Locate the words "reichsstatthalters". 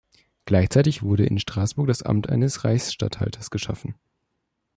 2.63-3.51